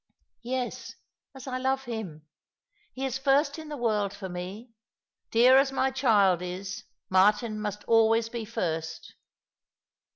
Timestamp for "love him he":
1.59-3.05